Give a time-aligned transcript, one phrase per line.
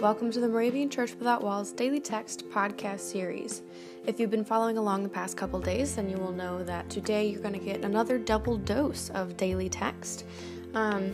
[0.00, 3.60] Welcome to the Moravian Church Without Walls Daily Text podcast series.
[4.06, 7.26] If you've been following along the past couple days, then you will know that today
[7.26, 10.24] you're going to get another double dose of daily text.
[10.72, 11.12] Um,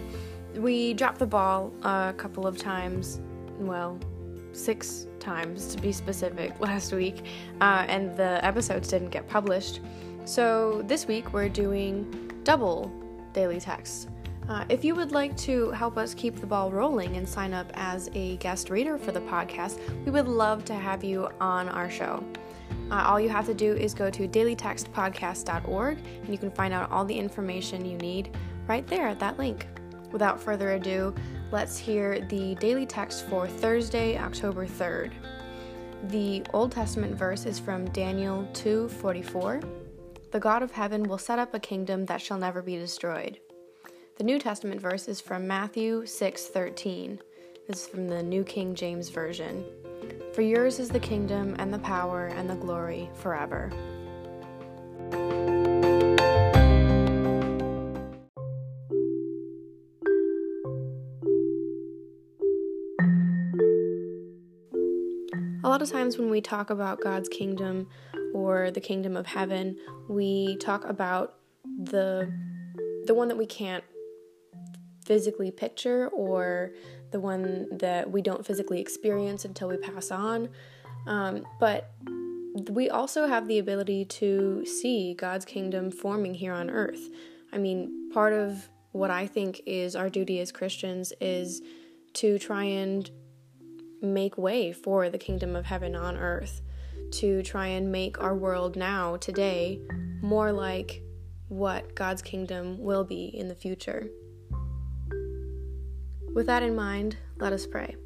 [0.54, 3.18] we dropped the ball a couple of times,
[3.58, 3.98] well,
[4.52, 7.24] six times to be specific, last week,
[7.60, 9.80] uh, and the episodes didn't get published.
[10.26, 12.92] So this week we're doing double
[13.32, 14.10] daily text.
[14.48, 17.70] Uh, if you would like to help us keep the ball rolling and sign up
[17.74, 21.90] as a guest reader for the podcast, we would love to have you on our
[21.90, 22.22] show.
[22.90, 26.90] Uh, all you have to do is go to dailytextpodcast.org and you can find out
[26.92, 28.36] all the information you need
[28.68, 29.66] right there at that link.
[30.12, 31.12] Without further ado,
[31.50, 35.12] let's hear the daily text for Thursday, October 3rd.
[36.04, 39.60] The Old Testament verse is from Daniel 2:44.
[40.30, 43.40] The God of heaven will set up a kingdom that shall never be destroyed.
[44.16, 47.18] The New Testament verse is from Matthew 6:13.
[47.68, 49.62] This is from the New King James Version.
[50.32, 53.70] For yours is the kingdom and the power and the glory forever.
[65.62, 67.86] A lot of times when we talk about God's kingdom
[68.32, 69.76] or the kingdom of heaven,
[70.08, 71.34] we talk about
[71.78, 72.32] the
[73.04, 73.84] the one that we can't
[75.06, 76.72] physically picture or
[77.12, 80.48] the one that we don't physically experience until we pass on.
[81.06, 81.92] Um, but
[82.70, 87.08] we also have the ability to see God's kingdom forming here on earth.
[87.52, 91.62] I mean, part of what I think is our duty as Christians is
[92.14, 93.08] to try and
[94.02, 96.62] make way for the kingdom of heaven on earth,
[97.12, 99.80] to try and make our world now, today,
[100.22, 101.02] more like
[101.48, 104.08] what God's kingdom will be in the future.
[106.36, 107.96] With that in mind, let us pray.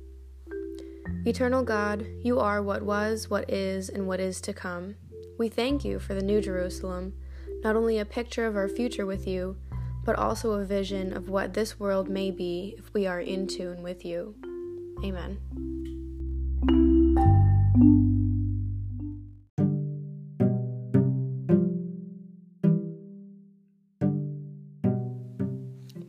[1.27, 4.94] Eternal God, you are what was, what is, and what is to come.
[5.37, 7.12] We thank you for the New Jerusalem,
[7.65, 9.56] not only a picture of our future with you,
[10.04, 13.82] but also a vision of what this world may be if we are in tune
[13.82, 14.37] with you.
[15.03, 15.69] Amen.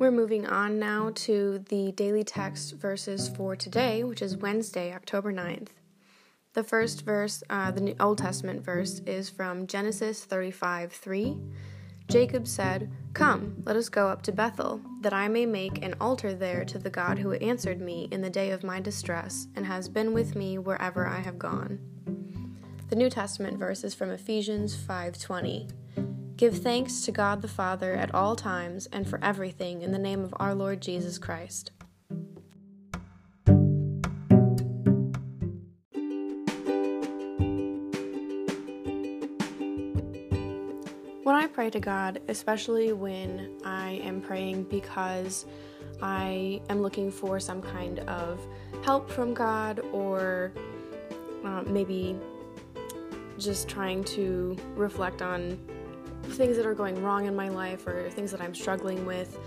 [0.02, 5.32] We're moving on now to the daily text verses for today, which is Wednesday, October
[5.32, 5.68] 9th.
[6.54, 11.38] The first verse, uh, the Old Testament verse, is from Genesis 35 3.
[12.10, 16.34] Jacob said, Come, let us go up to Bethel, that I may make an altar
[16.34, 19.88] there to the God who answered me in the day of my distress, and has
[19.88, 21.78] been with me wherever I have gone.
[22.90, 25.70] The New Testament verse is from Ephesians 5:20.
[26.42, 30.24] Give thanks to God the Father at all times and for everything in the name
[30.24, 31.70] of our Lord Jesus Christ.
[41.22, 45.46] When I pray to God, especially when I am praying because
[46.02, 48.40] I am looking for some kind of
[48.84, 50.52] help from God or
[51.46, 52.18] uh, maybe
[53.38, 55.60] just trying to reflect on
[56.24, 59.38] things that are going wrong in my life or things that I'm struggling with.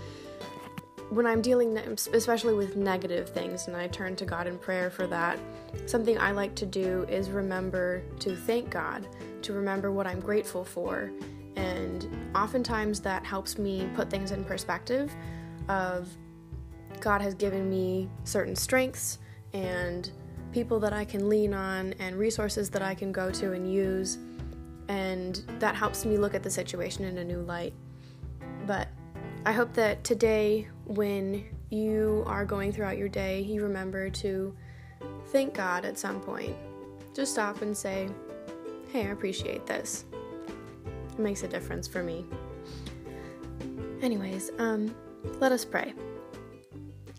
[1.09, 5.05] When I'm dealing, especially with negative things, and I turn to God in prayer for
[5.07, 5.37] that,
[5.85, 9.07] something I like to do is remember to thank God,
[9.43, 11.11] to remember what I'm grateful for.
[11.55, 15.13] And oftentimes that helps me put things in perspective
[15.69, 16.09] of
[16.99, 19.19] God has given me certain strengths
[19.53, 20.11] and
[20.51, 24.17] people that I can lean on and resources that I can go to and use
[24.87, 27.73] and that helps me look at the situation in a new light.
[28.65, 28.87] But
[29.45, 34.55] I hope that today, when you are going throughout your day, you remember to
[35.27, 36.55] thank God at some point.
[37.13, 38.09] Just stop and say,
[38.91, 40.05] Hey, I appreciate this.
[41.11, 42.25] It makes a difference for me.
[44.01, 44.95] Anyways, um,
[45.39, 45.93] let us pray.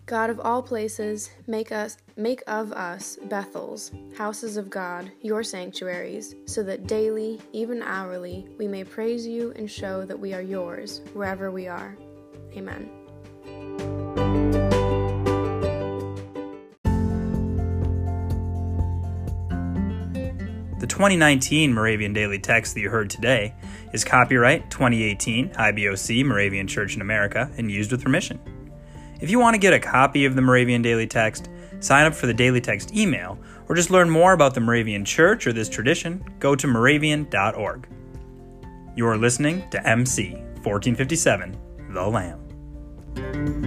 [0.07, 6.33] God of all places, make us make of us Bethels, houses of God, your sanctuaries,
[6.45, 11.01] so that daily, even hourly, we may praise you and show that we are yours
[11.11, 11.97] wherever we are.
[12.55, 12.89] Amen.
[20.79, 23.53] The 2019 Moravian Daily Text that you heard today
[23.91, 28.39] is copyright 2018 IBOC Moravian Church in America and used with permission.
[29.19, 31.49] If you want to get a copy of the Moravian Daily Text,
[31.79, 35.47] sign up for the Daily Text email, or just learn more about the Moravian Church
[35.47, 37.87] or this tradition, go to moravian.org.
[38.95, 40.33] You are listening to MC
[40.63, 41.57] 1457,
[41.89, 43.66] The Lamb.